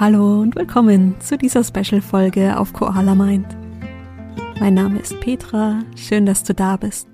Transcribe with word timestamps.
Hallo 0.00 0.42
und 0.42 0.54
willkommen 0.54 1.16
zu 1.20 1.36
dieser 1.36 1.64
Special-Folge 1.64 2.56
auf 2.56 2.72
Koala 2.72 3.16
Mind. 3.16 3.44
Mein 4.60 4.74
Name 4.74 5.00
ist 5.00 5.18
Petra, 5.18 5.80
schön, 5.96 6.24
dass 6.24 6.44
du 6.44 6.54
da 6.54 6.76
bist. 6.76 7.08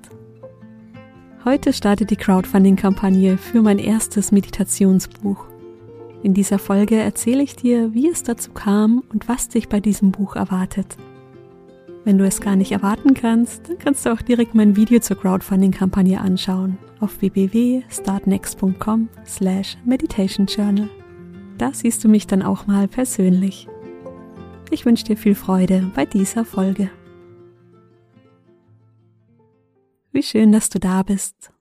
Heute 1.47 1.73
startet 1.73 2.11
die 2.11 2.17
Crowdfunding-Kampagne 2.17 3.39
für 3.39 3.63
mein 3.63 3.79
erstes 3.79 4.33
Meditationsbuch. 4.33 5.47
In 6.23 6.35
dieser 6.35 6.59
Folge 6.59 6.97
erzähle 6.97 7.43
ich 7.43 7.57
dir, 7.57 7.95
wie 7.95 8.11
es 8.11 8.23
dazu 8.23 8.53
kam 8.53 9.03
und 9.11 9.31
was 9.31 9.49
dich 9.49 9.71
bei 9.71 9.81
diesem 9.81 10.13
Buch 10.13 10.37
erwartet. 10.37 10.99
Wenn 12.05 12.19
du 12.19 12.27
es 12.27 12.43
gar 12.43 12.55
nicht 12.55 12.73
erwarten 12.73 13.15
kannst, 13.15 13.67
dann 13.67 13.79
kannst 13.79 14.05
du 14.05 14.13
auch 14.13 14.21
direkt 14.21 14.55
mein 14.55 14.77
Video 14.77 15.01
zur 15.01 15.19
Crowdfunding-Kampagne 15.19 16.21
anschauen 16.21 16.77
auf 17.01 17.23
www.startnext.com 17.23 19.09
slash 19.25 19.79
meditationjournal. 19.87 20.91
Da 21.59 21.73
siehst 21.73 22.03
du 22.03 22.09
mich 22.09 22.27
dann 22.27 22.43
auch 22.43 22.67
mal 22.67 22.89
persönlich. 22.89 23.69
Ich 24.71 24.85
wünsche 24.85 25.05
dir 25.05 25.17
viel 25.17 25.35
Freude 25.35 25.91
bei 25.95 26.05
dieser 26.05 26.45
Folge. 26.45 26.91
Wie 30.11 30.23
schön, 30.23 30.53
dass 30.53 30.69
du 30.69 30.79
da 30.79 31.03
bist. 31.03 31.53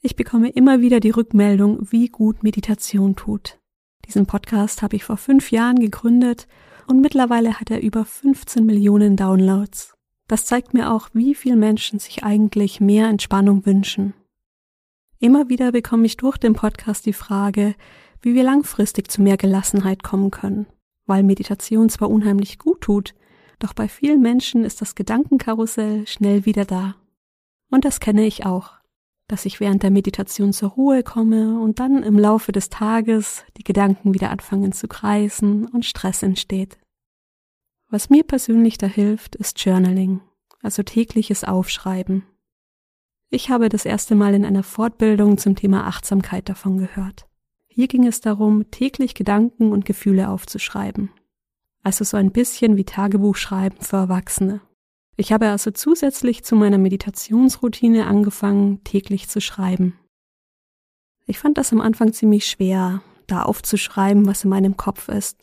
Ich 0.00 0.16
bekomme 0.16 0.50
immer 0.50 0.80
wieder 0.80 1.00
die 1.00 1.10
Rückmeldung, 1.10 1.90
wie 1.90 2.08
gut 2.08 2.42
Meditation 2.42 3.16
tut. 3.16 3.58
Diesen 4.06 4.26
Podcast 4.26 4.82
habe 4.82 4.96
ich 4.96 5.04
vor 5.04 5.16
fünf 5.16 5.50
Jahren 5.50 5.78
gegründet 5.78 6.48
und 6.86 7.00
mittlerweile 7.00 7.60
hat 7.60 7.70
er 7.70 7.82
über 7.82 8.04
15 8.04 8.64
Millionen 8.64 9.16
Downloads. 9.16 9.94
Das 10.26 10.46
zeigt 10.46 10.74
mir 10.74 10.92
auch, 10.92 11.10
wie 11.12 11.34
viele 11.34 11.56
Menschen 11.56 11.98
sich 11.98 12.24
eigentlich 12.24 12.80
mehr 12.80 13.08
Entspannung 13.08 13.66
wünschen. 13.66 14.14
Immer 15.20 15.48
wieder 15.48 15.72
bekomme 15.72 16.06
ich 16.06 16.16
durch 16.16 16.38
den 16.38 16.54
Podcast 16.54 17.06
die 17.06 17.12
Frage, 17.12 17.74
wie 18.22 18.34
wir 18.34 18.42
langfristig 18.42 19.10
zu 19.10 19.22
mehr 19.22 19.36
Gelassenheit 19.36 20.02
kommen 20.02 20.30
können. 20.30 20.66
Weil 21.06 21.22
Meditation 21.22 21.88
zwar 21.88 22.10
unheimlich 22.10 22.58
gut 22.58 22.80
tut, 22.82 23.14
doch 23.58 23.72
bei 23.72 23.88
vielen 23.88 24.20
Menschen 24.20 24.64
ist 24.64 24.80
das 24.80 24.94
Gedankenkarussell 24.94 26.06
schnell 26.06 26.44
wieder 26.44 26.64
da. 26.64 26.94
Und 27.70 27.84
das 27.84 28.00
kenne 28.00 28.24
ich 28.26 28.46
auch, 28.46 28.72
dass 29.26 29.44
ich 29.44 29.60
während 29.60 29.82
der 29.82 29.90
Meditation 29.90 30.52
zur 30.52 30.70
Ruhe 30.70 31.02
komme 31.02 31.60
und 31.60 31.80
dann 31.80 32.02
im 32.02 32.18
Laufe 32.18 32.52
des 32.52 32.70
Tages 32.70 33.44
die 33.56 33.64
Gedanken 33.64 34.14
wieder 34.14 34.30
anfangen 34.30 34.72
zu 34.72 34.88
kreisen 34.88 35.66
und 35.66 35.84
Stress 35.84 36.22
entsteht. 36.22 36.78
Was 37.90 38.10
mir 38.10 38.22
persönlich 38.22 38.78
da 38.78 38.86
hilft, 38.86 39.36
ist 39.36 39.62
Journaling, 39.64 40.20
also 40.62 40.82
tägliches 40.82 41.44
Aufschreiben. 41.44 42.24
Ich 43.30 43.50
habe 43.50 43.68
das 43.68 43.84
erste 43.84 44.14
Mal 44.14 44.34
in 44.34 44.44
einer 44.44 44.62
Fortbildung 44.62 45.36
zum 45.36 45.54
Thema 45.54 45.86
Achtsamkeit 45.86 46.48
davon 46.48 46.78
gehört. 46.78 47.27
Hier 47.78 47.86
ging 47.86 48.08
es 48.08 48.20
darum, 48.20 48.68
täglich 48.72 49.14
Gedanken 49.14 49.70
und 49.70 49.84
Gefühle 49.84 50.30
aufzuschreiben. 50.30 51.10
Also 51.84 52.02
so 52.02 52.16
ein 52.16 52.32
bisschen 52.32 52.76
wie 52.76 52.82
Tagebuchschreiben 52.82 53.80
für 53.82 53.98
Erwachsene. 53.98 54.60
Ich 55.16 55.32
habe 55.32 55.46
also 55.46 55.70
zusätzlich 55.70 56.42
zu 56.42 56.56
meiner 56.56 56.78
Meditationsroutine 56.78 58.08
angefangen, 58.08 58.82
täglich 58.82 59.28
zu 59.28 59.40
schreiben. 59.40 59.96
Ich 61.26 61.38
fand 61.38 61.56
das 61.56 61.72
am 61.72 61.80
Anfang 61.80 62.12
ziemlich 62.12 62.46
schwer, 62.46 63.00
da 63.28 63.42
aufzuschreiben, 63.42 64.26
was 64.26 64.42
in 64.42 64.50
meinem 64.50 64.76
Kopf 64.76 65.08
ist. 65.08 65.38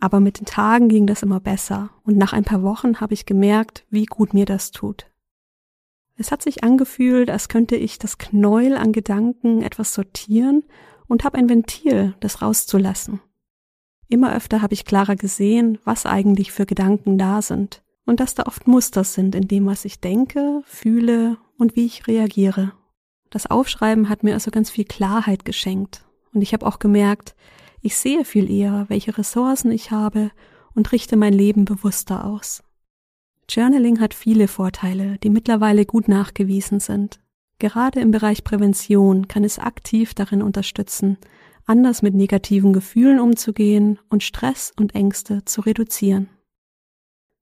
Aber 0.00 0.18
mit 0.18 0.40
den 0.40 0.46
Tagen 0.46 0.88
ging 0.88 1.06
das 1.06 1.22
immer 1.22 1.38
besser 1.38 1.90
und 2.02 2.16
nach 2.18 2.32
ein 2.32 2.42
paar 2.42 2.64
Wochen 2.64 3.00
habe 3.00 3.14
ich 3.14 3.24
gemerkt, 3.24 3.86
wie 3.88 4.06
gut 4.06 4.34
mir 4.34 4.46
das 4.46 4.72
tut. 4.72 5.06
Es 6.16 6.32
hat 6.32 6.42
sich 6.42 6.64
angefühlt, 6.64 7.30
als 7.30 7.48
könnte 7.48 7.76
ich 7.76 8.00
das 8.00 8.18
Knäuel 8.18 8.76
an 8.76 8.90
Gedanken 8.90 9.62
etwas 9.62 9.94
sortieren 9.94 10.64
und 11.08 11.24
habe 11.24 11.38
ein 11.38 11.48
Ventil, 11.48 12.14
das 12.20 12.42
rauszulassen. 12.42 13.20
Immer 14.08 14.34
öfter 14.34 14.62
habe 14.62 14.74
ich 14.74 14.84
klarer 14.84 15.16
gesehen, 15.16 15.78
was 15.84 16.06
eigentlich 16.06 16.52
für 16.52 16.66
Gedanken 16.66 17.18
da 17.18 17.42
sind 17.42 17.82
und 18.06 18.20
dass 18.20 18.34
da 18.34 18.44
oft 18.44 18.66
Muster 18.66 19.04
sind 19.04 19.34
in 19.34 19.48
dem, 19.48 19.66
was 19.66 19.84
ich 19.84 20.00
denke, 20.00 20.62
fühle 20.64 21.36
und 21.58 21.76
wie 21.76 21.84
ich 21.84 22.06
reagiere. 22.06 22.72
Das 23.30 23.46
Aufschreiben 23.46 24.08
hat 24.08 24.22
mir 24.22 24.34
also 24.34 24.50
ganz 24.50 24.70
viel 24.70 24.84
Klarheit 24.84 25.44
geschenkt 25.44 26.04
und 26.32 26.40
ich 26.40 26.52
habe 26.54 26.66
auch 26.66 26.78
gemerkt, 26.78 27.34
ich 27.80 27.96
sehe 27.96 28.24
viel 28.24 28.50
eher, 28.50 28.86
welche 28.88 29.16
Ressourcen 29.18 29.70
ich 29.70 29.90
habe 29.90 30.30
und 30.74 30.90
richte 30.92 31.16
mein 31.16 31.32
Leben 31.32 31.64
bewusster 31.64 32.24
aus. 32.24 32.62
Journaling 33.50 34.00
hat 34.00 34.14
viele 34.14 34.48
Vorteile, 34.48 35.18
die 35.18 35.30
mittlerweile 35.30 35.86
gut 35.86 36.08
nachgewiesen 36.08 36.80
sind. 36.80 37.20
Gerade 37.58 38.00
im 38.00 38.12
Bereich 38.12 38.44
Prävention 38.44 39.26
kann 39.26 39.42
es 39.42 39.58
aktiv 39.58 40.14
darin 40.14 40.42
unterstützen, 40.42 41.18
anders 41.66 42.02
mit 42.02 42.14
negativen 42.14 42.72
Gefühlen 42.72 43.18
umzugehen 43.18 43.98
und 44.08 44.22
Stress 44.22 44.72
und 44.76 44.94
Ängste 44.94 45.44
zu 45.44 45.60
reduzieren. 45.60 46.28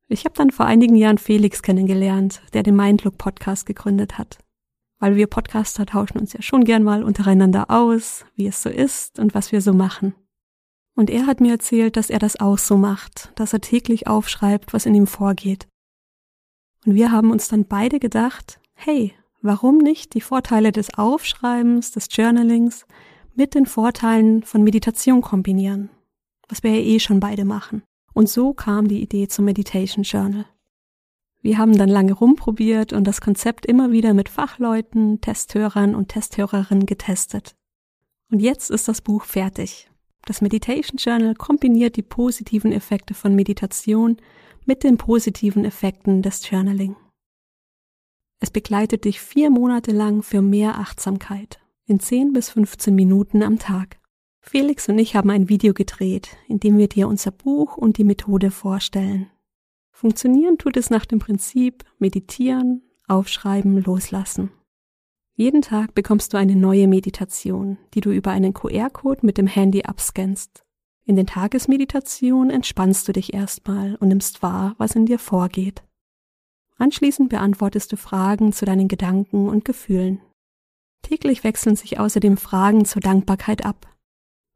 Ich 0.09 0.25
habe 0.25 0.35
dann 0.35 0.51
vor 0.51 0.67
einigen 0.67 0.95
Jahren 0.95 1.19
Felix 1.19 1.63
kennengelernt, 1.63 2.41
der 2.55 2.63
den 2.63 2.77
Mindlook 2.77 3.19
Podcast 3.19 3.67
gegründet 3.67 4.19
hat. 4.19 4.39
Weil 4.99 5.17
wir 5.17 5.27
Podcaster 5.27 5.85
tauschen 5.85 6.19
uns 6.19 6.33
ja 6.33 6.41
schon 6.41 6.65
gern 6.65 6.83
mal 6.83 7.03
untereinander 7.03 7.71
aus, 7.71 8.25
wie 8.35 8.47
es 8.47 8.63
so 8.63 8.71
ist 8.71 9.19
und 9.19 9.35
was 9.35 9.53
wir 9.53 9.61
so 9.61 9.75
machen. 9.75 10.15
Und 10.95 11.11
er 11.11 11.27
hat 11.27 11.41
mir 11.41 11.53
erzählt, 11.53 11.97
dass 11.97 12.09
er 12.09 12.19
das 12.19 12.41
auch 12.41 12.57
so 12.57 12.79
macht, 12.79 13.31
dass 13.35 13.53
er 13.53 13.61
täglich 13.61 14.07
aufschreibt, 14.07 14.73
was 14.73 14.87
in 14.87 14.95
ihm 14.95 15.07
vorgeht. 15.07 15.69
Und 16.87 16.95
wir 16.95 17.13
haben 17.13 17.31
uns 17.31 17.49
dann 17.49 17.67
beide 17.67 18.01
gedacht, 18.01 18.61
hey, 18.73 19.13
warum 19.43 19.79
nicht 19.79 20.15
die 20.15 20.21
Vorteile 20.21 20.73
des 20.73 20.97
Aufschreibens, 20.99 21.93
des 21.93 22.09
Journalings 22.11 22.87
mit 23.35 23.55
den 23.55 23.67
Vorteilen 23.67 24.43
von 24.43 24.63
Meditation 24.65 25.21
kombinieren, 25.21 25.91
was 26.49 26.63
wir 26.63 26.71
ja 26.71 26.81
eh 26.81 26.99
schon 26.99 27.21
beide 27.21 27.45
machen. 27.45 27.83
Und 28.15 28.29
so 28.29 28.55
kam 28.55 28.89
die 28.89 29.03
Idee 29.03 29.29
zum 29.29 29.45
Meditation 29.45 30.03
Journal. 30.03 30.47
Wir 31.43 31.59
haben 31.59 31.77
dann 31.77 31.89
lange 31.89 32.13
rumprobiert 32.13 32.93
und 32.93 33.05
das 33.05 33.21
Konzept 33.21 33.67
immer 33.67 33.93
wieder 33.93 34.15
mit 34.15 34.29
Fachleuten, 34.29 35.21
Testhörern 35.21 35.95
und 35.95 36.09
Testhörerinnen 36.09 36.87
getestet. 36.87 37.55
Und 38.31 38.41
jetzt 38.41 38.71
ist 38.71 38.89
das 38.89 39.01
Buch 39.01 39.25
fertig. 39.25 39.89
Das 40.25 40.41
Meditation 40.41 40.99
Journal 40.99 41.35
kombiniert 41.35 41.97
die 41.97 42.03
positiven 42.03 42.73
Effekte 42.73 43.15
von 43.15 43.37
Meditation 43.37 44.17
mit 44.65 44.83
den 44.83 44.97
positiven 44.97 45.65
Effekten 45.65 46.23
des 46.23 46.51
Journaling. 46.51 46.97
Es 48.41 48.51
begleitet 48.51 49.05
dich 49.05 49.21
vier 49.21 49.51
Monate 49.51 49.93
lang 49.93 50.23
für 50.23 50.43
mehr 50.43 50.79
Achtsamkeit 50.79 51.59
in 51.87 52.01
10 52.01 52.33
bis 52.33 52.51
15 52.51 52.95
Minuten 52.95 53.43
am 53.43 53.59
Tag. 53.59 53.99
Felix 54.41 54.89
und 54.89 54.99
ich 54.99 55.17
haben 55.17 55.31
ein 55.31 55.49
Video 55.49 55.73
gedreht, 55.73 56.37
in 56.49 56.61
dem 56.61 56.79
wir 56.79 56.89
dir 56.89 57.09
unser 57.09 57.31
Buch 57.31 57.77
und 57.77 57.99
die 57.99 58.05
Methode 58.05 58.51
vorstellen. 58.51 59.31
Funktionieren 59.91 60.59
tut 60.59 60.77
es 60.77 60.91
nach 60.91 61.07
dem 61.07 61.19
Prinzip 61.19 61.85
meditieren, 61.99 62.83
aufschreiben, 63.09 63.83
loslassen. 63.83 64.51
Jeden 65.35 65.63
Tag 65.63 65.95
bekommst 65.95 66.33
du 66.33 66.39
eine 66.39 66.57
neue 66.57 66.89
Meditation, 66.89 67.79
die 67.95 68.01
du 68.01 68.11
über 68.11 68.31
einen 68.31 68.55
QR-Code 68.55 69.25
mit 69.25 69.39
dem 69.39 69.47
Handy 69.47 69.83
abscannst. 69.83 70.65
In 71.05 71.17
den 71.17 71.27
Tagesmeditationen 71.27 72.51
entspannst 72.51 73.07
du 73.07 73.13
dich 73.13 73.33
erstmal 73.33 73.97
und 73.97 74.09
nimmst 74.09 74.43
wahr, 74.43 74.75
was 74.79 74.97
in 74.97 75.07
dir 75.07 75.19
vorgeht. 75.19 75.83
Anschließend 76.79 77.31
beantwortest 77.31 77.93
du 77.93 77.97
Fragen 77.97 78.53
zu 78.53 78.65
deinen 78.65 78.89
Gedanken 78.89 79.49
und 79.49 79.65
Gefühlen. 79.65 80.21
Täglich 81.03 81.45
wechseln 81.45 81.77
sich 81.77 81.99
außerdem 81.99 82.37
Fragen 82.37 82.85
zur 82.85 83.01
Dankbarkeit 83.01 83.65
ab. 83.65 83.87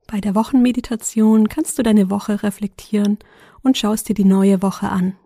Bei 0.06 0.20
der 0.20 0.34
Wochenmeditation 0.34 1.48
kannst 1.48 1.78
du 1.78 1.82
deine 1.82 2.10
Woche 2.10 2.42
reflektieren 2.42 3.18
und 3.62 3.78
schaust 3.78 4.08
dir 4.08 4.14
die 4.14 4.24
neue 4.24 4.60
Woche 4.60 4.88
an. 4.88 5.16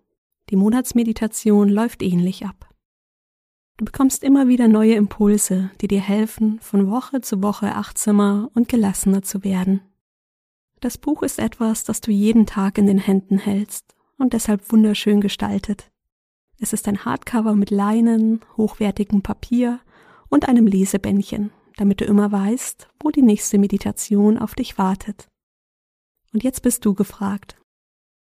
Die 0.51 0.55
Monatsmeditation 0.55 1.69
läuft 1.69 2.03
ähnlich 2.03 2.45
ab. 2.45 2.69
Du 3.77 3.83
bekommst 3.83 4.23
immer 4.23 4.47
wieder 4.47 4.67
neue 4.67 4.93
Impulse, 4.93 5.71
die 5.81 5.87
dir 5.87 6.01
helfen, 6.01 6.59
von 6.61 6.89
Woche 6.89 7.19
zu 7.21 7.41
Woche 7.41 7.75
achtsamer 7.75 8.49
und 8.53 8.69
gelassener 8.69 9.21
zu 9.21 9.43
werden. 9.43 9.81
Das 10.79 10.97
Buch 10.97 11.23
ist 11.23 11.39
etwas, 11.39 11.83
das 11.83 11.99
du 11.99 12.11
jeden 12.11 12.45
Tag 12.45 12.77
in 12.77 12.85
den 12.85 12.99
Händen 12.99 13.37
hältst 13.37 13.95
und 14.17 14.33
deshalb 14.33 14.71
wunderschön 14.71 15.19
gestaltet. 15.19 15.91
Es 16.65 16.73
ist 16.73 16.87
ein 16.87 17.05
Hardcover 17.05 17.53
mit 17.53 17.69
Leinen, 17.69 18.41
hochwertigem 18.57 19.21
Papier 19.21 19.81
und 20.29 20.47
einem 20.49 20.65
Lesebändchen, 20.65 21.51
damit 21.77 22.01
du 22.01 22.05
immer 22.05 22.31
weißt, 22.31 22.87
wo 23.03 23.11
die 23.11 23.21
nächste 23.21 23.59
Meditation 23.59 24.39
auf 24.39 24.55
dich 24.55 24.79
wartet. 24.79 25.27
Und 26.33 26.43
jetzt 26.43 26.63
bist 26.63 26.83
du 26.83 26.95
gefragt. 26.95 27.61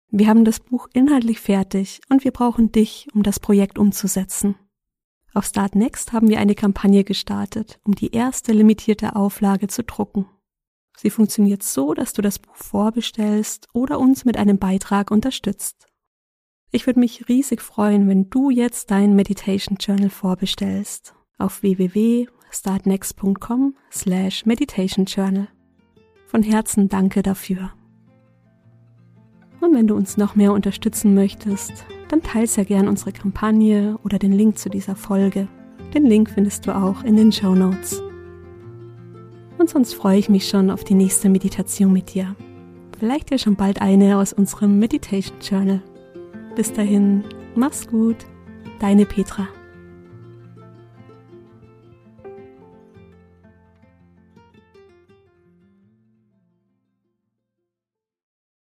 Wir 0.09 0.29
haben 0.29 0.45
das 0.45 0.61
Buch 0.61 0.87
inhaltlich 0.93 1.41
fertig 1.41 1.99
und 2.07 2.23
wir 2.23 2.31
brauchen 2.31 2.71
dich, 2.71 3.09
um 3.13 3.23
das 3.23 3.41
Projekt 3.41 3.77
umzusetzen. 3.77 4.55
Auf 5.33 5.43
Start 5.43 5.75
Next 5.75 6.13
haben 6.13 6.29
wir 6.29 6.39
eine 6.39 6.55
Kampagne 6.55 7.03
gestartet, 7.03 7.77
um 7.83 7.93
die 7.93 8.13
erste 8.13 8.53
limitierte 8.53 9.17
Auflage 9.17 9.67
zu 9.67 9.83
drucken. 9.83 10.27
Sie 10.95 11.09
funktioniert 11.09 11.61
so, 11.61 11.93
dass 11.93 12.13
du 12.13 12.21
das 12.21 12.39
Buch 12.39 12.55
vorbestellst 12.55 13.67
oder 13.73 13.99
uns 13.99 14.23
mit 14.23 14.37
einem 14.37 14.59
Beitrag 14.59 15.11
unterstützt. 15.11 15.88
Ich 16.71 16.85
würde 16.85 16.99
mich 16.99 17.27
riesig 17.27 17.63
freuen, 17.63 18.07
wenn 18.07 18.29
du 18.29 18.51
jetzt 18.51 18.91
dein 18.91 19.15
Meditation 19.15 19.79
Journal 19.79 20.11
vorbestellst 20.11 21.15
auf 21.39 21.63
www.startnext.com 21.63 23.75
slash 23.91 24.45
meditation 24.45 25.05
journal. 25.05 25.47
Von 26.27 26.43
Herzen 26.43 26.87
danke 26.87 27.23
dafür. 27.23 27.71
Und 29.61 29.73
wenn 29.73 29.87
du 29.87 29.95
uns 29.95 30.17
noch 30.17 30.35
mehr 30.35 30.53
unterstützen 30.53 31.15
möchtest, 31.15 31.73
dann 32.09 32.21
teil 32.21 32.45
sehr 32.45 32.65
gern 32.65 32.87
unsere 32.87 33.13
Kampagne 33.13 33.97
oder 34.03 34.19
den 34.19 34.33
Link 34.33 34.59
zu 34.59 34.69
dieser 34.69 34.95
Folge. 34.95 35.47
Den 35.95 36.05
Link 36.05 36.29
findest 36.29 36.67
du 36.67 36.75
auch 36.75 37.03
in 37.03 37.15
den 37.15 37.31
Show 37.31 37.55
Notes. 37.55 37.99
Und 39.57 39.71
sonst 39.71 39.95
freue 39.95 40.19
ich 40.19 40.29
mich 40.29 40.47
schon 40.47 40.69
auf 40.69 40.83
die 40.83 40.93
nächste 40.93 41.29
Meditation 41.29 41.91
mit 41.91 42.13
dir. 42.13 42.35
Vielleicht 42.99 43.31
ja 43.31 43.39
schon 43.39 43.55
bald 43.55 43.81
eine 43.81 44.17
aus 44.17 44.33
unserem 44.33 44.77
Meditation 44.77 45.39
Journal. 45.41 45.81
Bis 46.59 46.73
dahin, 46.73 47.23
mach's 47.55 47.87
gut, 47.87 48.17
deine 48.81 49.05
Petra. 49.05 49.47